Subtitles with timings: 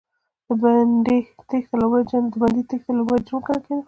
[0.47, 1.17] د بندي
[1.49, 2.61] تېښته لوی جرم ګڼل
[3.45, 3.75] کېده.